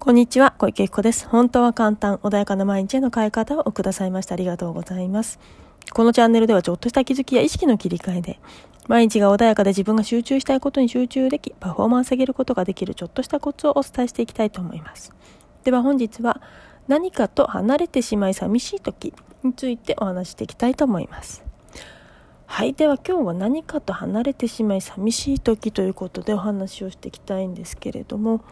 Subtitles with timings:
[0.00, 1.26] こんにちは、小池子です。
[1.26, 5.40] 本当は簡単、穏やかな毎日への変え方をくださいましてありがとうございます。
[5.92, 8.38] このチャンネルではちょっとした気づきや意識の切り替えで、
[8.86, 15.12] 毎日が穏やかで自分が集中したいことに集中でき、パフォーマンス上げることができるちょっとしたコツをお伝えしていきたいと思います。
[15.64, 16.40] では本日は、
[16.86, 19.12] 何かと離れてしまい寂しい時
[19.42, 21.44] についてお話していきたいと思います。
[22.46, 22.72] はい。
[22.72, 28.42] では今日は何かと離れてしまい寂しい時ということでお話をしていきたいんですけれども、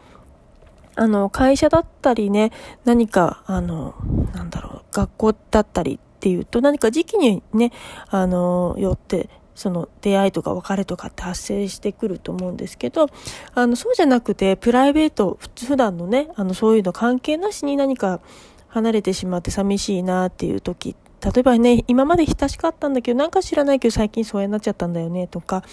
[0.97, 2.51] あの、会社だったりね、
[2.83, 3.93] 何か、あの、
[4.33, 7.71] なんだろう、学校だったりっていうと、何か時期にね、
[8.09, 13.07] あの、よって、その出会いとか別れとかって発生してくると思うんですけど、
[13.53, 18.19] あの、そうじゃなくて、プライベート、普段のね、あの、そういうの関係なしに何か
[18.67, 25.63] 離れてしまって寂しいなっていう時、例えばね、今まで親しかったんだけど、なんか知らないけど最近疎遠になっちゃったんだよねとか、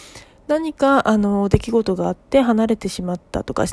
[0.49, 3.65] 何か、あの、出来事があって離れてしまったとか、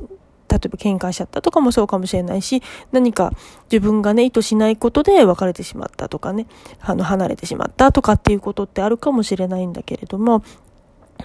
[0.51, 3.31] 例えば喧嘩しちゃったとかもそうかもしれないし、何か
[3.71, 6.47] 自分がね、意図しないことで別れてしまったとかね、
[6.81, 10.43] あの、離れてしまったとかっていうことってあるかもしれないんだけれども、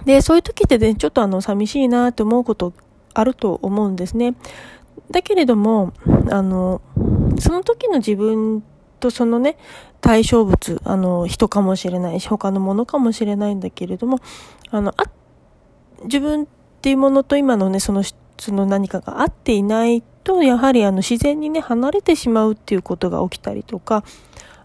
[0.05, 2.73] で、そういう時ってね、ちょっとあの、寂しいなって思うこと
[3.13, 4.35] あると思うんですね。
[5.11, 5.91] だけれども、
[6.31, 6.81] あの、
[7.39, 8.63] その時の自分
[8.99, 9.57] とそのね、
[9.99, 14.19] 対象物、あの、人かもしれないし、他のものかもしれないんだけれども、
[14.69, 15.03] あの、あ、
[16.03, 16.45] 自分っ
[16.81, 18.03] ていうものと今のね、その
[18.39, 24.03] その何かが合っていないと、やはりあの自然にね、離れてしまうっていうことが起きたりとか、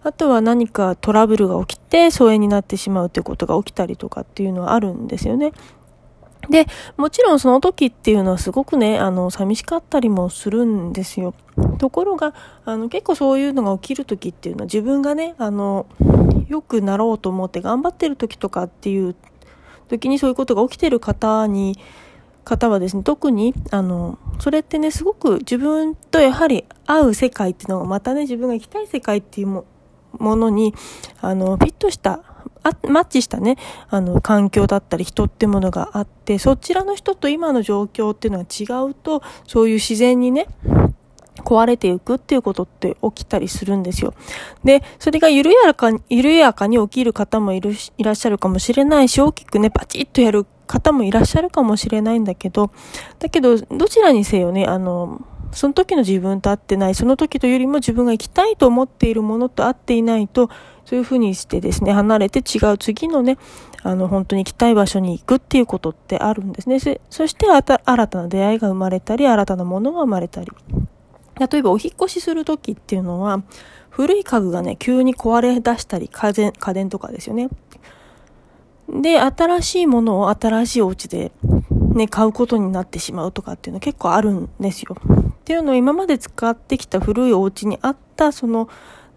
[0.04, 5.52] あとは何かトラブルが起きて疎遠になってしまうっていうことが起きたりとかっていうのはあるんですよね。
[6.50, 11.34] で、もちろんその時っていうのはすごくね、あの、寂しかったりもするんですよ。
[11.78, 15.86] ところが、あの、結構そういうのが起きる時っていうのは自分がね、あの、
[16.48, 19.14] 良くなろうと思って頑張ってる時とかっていう
[19.88, 21.78] 時にそういうことが起きてる方に、
[22.44, 29.64] 方はですね、特に、あの、それってね、すごく自分とやはり合う世界っていうのが、またね、自分が行きたい世界っていうも
[30.36, 30.74] のに、
[31.20, 32.22] あの、フィットした、
[32.64, 33.56] あマッチしたね、
[33.88, 40.46] あの、環境だったり人ってものがあって、そちらの人と今の状況っていうのは違うと、そういう自然にね、
[41.38, 44.14] 壊れていくっていうことって起きたりするんですよ。
[44.64, 52.70] で、それが緩やかに、緩やかに起きる方もいるいらっしゃるかもしれないし、大きくね、パチッとやる方もいらっしゃるかもしれないんだけど、
[53.18, 55.20] だけど、どちらにせよね、あの、
[55.52, 60.48] その時の自分と合ってない、その時というよりも自分が行きたいと思っているものと合っていないと、
[60.84, 63.38] そういうふうにしてですね、離れて違う次のね、
[63.82, 66.78] あの、本当に行きたい場所に行くっていうことってあるんですね。
[67.10, 67.62] そして新
[68.08, 70.50] たな出会いが生まれたり、新たなものが生まれたり。
[71.38, 73.42] 例えばお引越しする時っていうのは、
[73.90, 77.48] 古い家具がね、急に壊れ出したり、家電、家電とかですよね。
[78.88, 81.32] で、新しいものを新しいお家で
[81.94, 84.96] ね、買うことになってしまうとかっていうのは結構あるんですよ。
[84.96, 88.68] っていうのを今まで使ってきた古いお家にあった、その、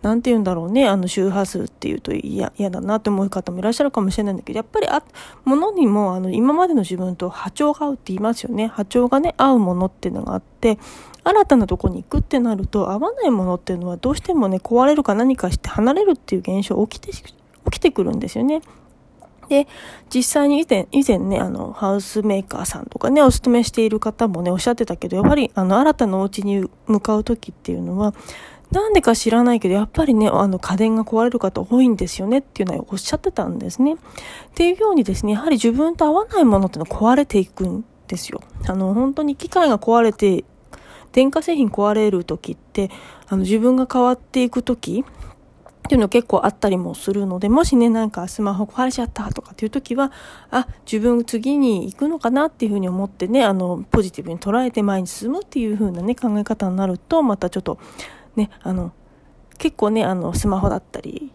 [0.01, 5.03] なんて言うんだろうね、あの周波数っていうと嫌だなって思う方もいらっしゃるかもしれないんだけど、やっぱりあ、
[5.45, 8.67] ものにもあの今までの自分と波長が合うって言いますよね。
[8.67, 10.77] 波長がね、合うものっていうのがあって、
[11.23, 17.23] 新たなとこに行くってなると、合わないものっていうのはどうしてもね、壊れるか何かして離れるっていう現象起きて、起
[17.71, 18.61] きてくるんですよね。
[19.49, 19.67] で、
[20.13, 28.13] 実際に以前、以前ね、あの、ハウスメーカーさんとかね、お勤めしている方もね、おっしゃってたけど、やっぱり、あの、新たなお家に向かう時っていうのは、
[28.71, 33.93] なんでか知らないけど、やっぱりね、あの、家電が壊れる方多いんですよねっていうのはおっしゃってたんですね。
[33.93, 33.97] っ
[34.53, 38.41] ていうようにですね、やはり自分と合わないものっていうのは壊れていくんですよ。
[38.67, 40.43] あの、本当に機械が壊れて、
[41.11, 42.89] 電化製品壊れる時って、
[43.27, 45.05] あの、自分が変わっていく時
[45.85, 50.11] っていうの結構あったりもするので、もしね、なんかスマホ壊れちゃったとかっていう時は、
[50.49, 57.77] あ、自分次に行くのかなっていうふうに思ってね、あの、ポジティブに捉えて前に進むっていうふうなね、考え方になると、またちょっと、
[58.35, 58.93] ね、あの、
[59.57, 61.31] 結構ね、あの、スマホだったり、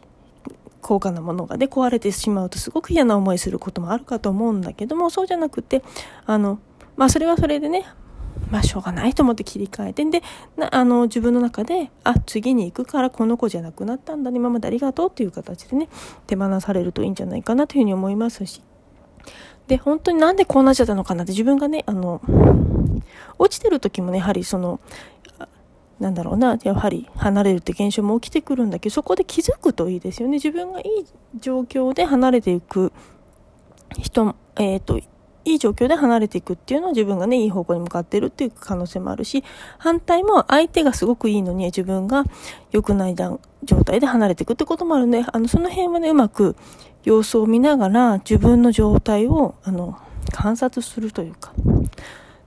[0.83, 5.83] 高価なものがね、壊れてしまうとすごく嫌な思いすることもあるかと思うんだけども、そうじゃなくて、
[6.27, 6.59] あの、
[6.97, 7.87] まあそれはそれでね、
[8.51, 10.23] まあしょうがないと思って切り替えて、で、
[10.71, 15.89] あの自分の中で、あ、次に行くからこの子じゃなくなったんだね、今までありがとうっていう形でね、
[16.27, 18.63] 手放されるといいんじゃないかなというふうに思いますし。
[19.69, 22.21] で、本当になんでこうなっちゃったのかなって自分がね、あの、
[23.39, 24.81] 落ちてる時もね、やはりその、
[26.01, 30.35] なんだろうな、やはり離れるって現象も起きてくるんだけど、そこで気づくといいですよね。
[30.35, 30.85] 自分がいい
[31.39, 32.93] 状況で離れていく
[34.01, 35.01] 人、えっ、ー、と、
[35.45, 39.43] いい状況で離れていくっていうのは自分がね、いい方向に向かってるっていう可能性もあるし、
[39.79, 42.25] 反対も相手がすごくいいのに自分が
[42.71, 46.57] 良くない状態で離れていくってこともあるんで、あの、その辺はね、うまく
[47.05, 49.99] 様子を見ながら自分の状態を、あの、
[50.33, 51.53] 観察するというか。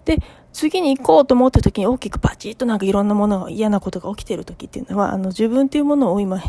[0.05, 0.19] で、
[0.51, 6.41] 次に行こうと思った時に大きくパチッとなんかいろんなものが嫌なことが起きてる時っていうのは、あの自分っていうものを今、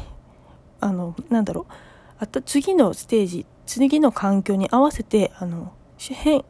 [0.81, 1.73] あの、なんだろう、
[2.19, 5.73] あと次のステージ、次の環境に合わせて、あの、
[6.13, 6.45] 変、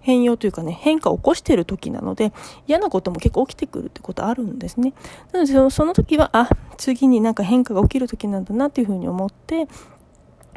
[0.00, 2.32] 変容というかね、変化を起こしている時なので、
[2.66, 4.92] 嫌なことも結構起きてくるってことあるんですね。
[5.32, 9.70] なので、その時は、あ、次になんか変化が起きる時なんだなっていうふうに思って、ち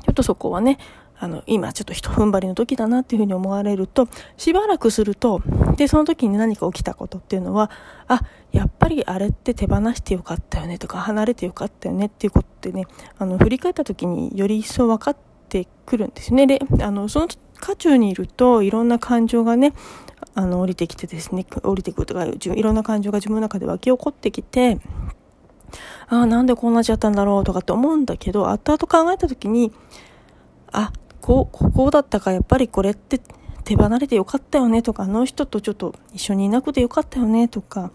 [0.10, 0.80] ょっとそこはね、
[1.18, 5.42] あの、今ちょっと一踏ん張りの時だなっていうふうに思われると、しばらくすると、
[5.78, 7.70] で、その時に何か起きたことっていうのは、
[8.08, 8.22] あ、
[8.52, 12.88] やっぱりあれって手放してよかったよねとか、離れてよかったよねっていうことってね、
[13.18, 16.48] あの、振り返った時により一層分かっててくるんですね。
[16.48, 17.28] で、あの、その
[17.60, 19.74] 渦中にいると、いろんな感情がね、
[20.34, 24.80] あの、降りてきてですね、降りてくるとか、いろんな感情が自分の中で湧き起こってきて、
[26.08, 29.72] ああ、なんでこうなっちゃったんだろうとかって思うんだけど、後々考えた時に、
[30.72, 33.20] あ、こう、ここだったか、やっぱりこれって
[33.64, 37.92] 手離れてよかったよねとか、あの人とちょっと一緒にいなくてよかったよねとか、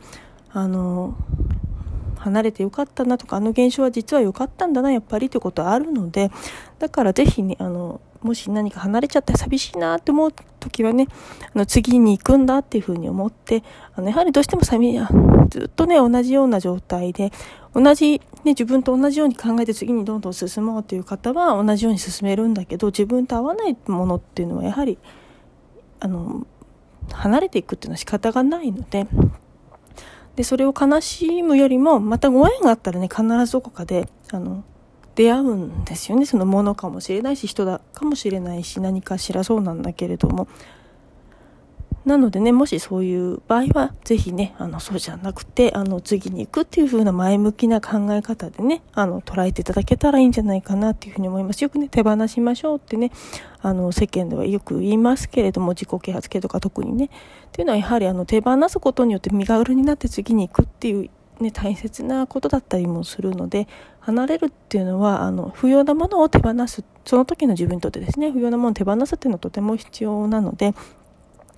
[0.53, 1.15] あの、
[2.21, 6.31] 離れてよかったなとか、あの現象は実は良かったんだな、やっぱりってことはあるので、
[6.79, 11.09] だからぜひね、あの、もし何か離れちゃったら寂しいなって思う時はね、
[11.55, 13.63] あの次に行くんだっていうふうに思って、
[13.95, 14.99] あのやはりどうしても寂
[15.49, 17.33] ずっとね、同じような状態で、
[17.75, 24.99] 同じ、ね、自分と同じように考えて次にどんどん進もうという方は同じように進めるんだけど、自分と合わないものっていうのはやはり、
[26.01, 26.47] あの、
[27.13, 29.07] 離れていくっていうのは仕方がないので、
[30.41, 34.65] で、それを悲しむよりも、またご縁があったらね、必ずどこかで、あの、
[35.15, 36.25] 出会うんですよね。
[36.25, 40.49] そのものかもしれないし、人だかもしれないし、何かしらそうなんだけれども。
[42.05, 51.63] なのでね、もしそういう場合は、ぜひね、あの、そうじゃなくて、あの、次に行くっていう風な前向きな考え方でね、あの、捉えていただけたらいいんじゃないかなっていうふうに思います。
[51.63, 53.13] よくね、手放しましょうってね、
[53.61, 57.07] あの、世間ではよく言いますけれども、自己啓発系とか特にね。
[57.07, 57.09] っ
[57.53, 61.11] ていうのはやはり、あの、手放すことによって身軽になって次に行くっていう
[61.43, 63.67] ね、大切なことだったりもするので、
[64.01, 70.75] 離れるっていうのは、あの、不要なものを手放す、その時の自分にとってですね、不要なものを手放すっていうのはとても必要なので、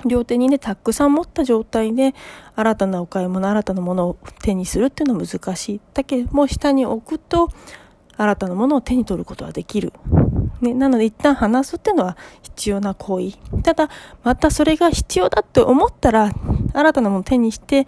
[0.06, 2.14] 両手にね、たくさん持った状態で、
[2.54, 5.80] 新たなお買い物、新たなものを手にするっていうのは難しい。
[5.94, 7.48] だけども、下に置くと、
[8.16, 9.92] 新たなものを手に取ることはできる。
[10.60, 13.36] ね、なので一旦話すっていうのは必要な行為。
[13.62, 13.88] ただ、
[14.22, 16.30] またそれが必要だって思ったら、
[16.72, 17.86] 新たなものを手にして、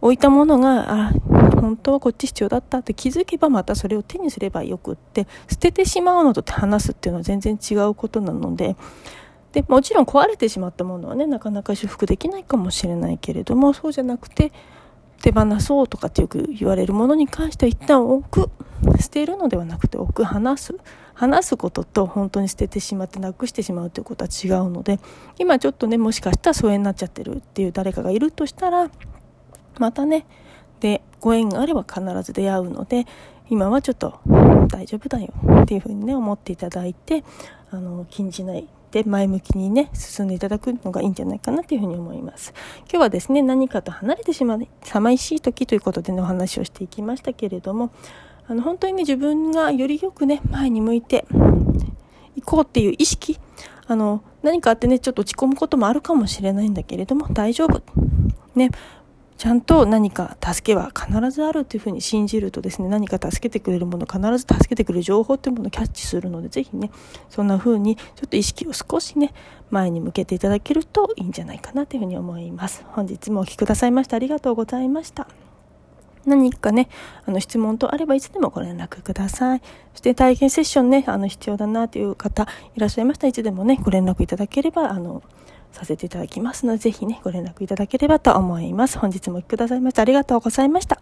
[0.00, 1.12] 置いたものが、あ、
[1.60, 8.76] 本当はこっち必要だったって気づけばまたそれを手にすればよくって、捨ててしまうのと話すっていうのは全然違うことなので、
[9.52, 14.52] で、もちろん壊れてしまったものはね、なかなか修復できないかもしれないけれども、そうじゃなくて、
[15.22, 18.50] 手放そうとかってよく言われるものに関しては一旦置く。
[19.00, 20.74] 捨てるのではなくて置く、話す。
[21.14, 25.00] 話すことと本当に捨ててしまってなくしてしまうということは違うので、
[25.36, 28.88] 今ちょっとね、もしかしたら疎遠になっちゃってるっていう誰かがいるとしたら、
[29.78, 30.26] またね、
[30.78, 33.06] で、ご縁があれば必ず出会うので、
[33.50, 34.20] 今はちょっと
[34.68, 37.24] 大丈夫だよっていうふうにね、思っていただいて、
[37.72, 42.54] あの、禁じないで前向きにね、進んでいただくのがいいんじゃないかなというふうに思います。
[42.82, 47.90] 今日はですね、何かと離れてしまう、寂しい時ということでね、お話をしていきましたけれども、
[48.46, 51.26] あの、本当にね、自分がよりよくね、前に向いて
[52.34, 53.38] いこうっていう意識、
[53.86, 57.82] あの、何かあってね、ちょっと落ち込むこともあるかもしれないんだけれども、大丈夫。
[58.54, 58.70] ね、
[59.38, 66.90] ちゃんと何か助けは必ずあるというふうに信じるとですね、何か助けてくれるもの、必ず助けてくれる情報っていうものをキャッチするので、ぜひね、
[67.30, 69.32] そんな風にちょっと意識を少しね、
[69.70, 72.84] 前に向けていただけるといいんじゃないかなというふうに思います。
[72.88, 75.28] 本日もお聴きくださいましてありがとうございました。
[76.26, 76.88] 何かね、
[77.24, 79.62] あの質問とあればいつでもご連絡ください。
[79.92, 85.22] そして体験セッションね、あの必要だなという方いらっしゃいましたらいつでもね、ご連絡いただければ、あの、
[85.78, 88.98] させていただきますので、ぜひね、ご連絡いただければと思います。
[88.98, 91.00] 本日もお聴きくださいましてありがとうございました。